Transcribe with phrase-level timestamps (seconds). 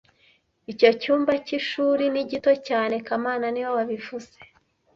[0.71, 4.37] Icyo cyumba cy'ishuri ni gito cyane kamana niwe wabivuze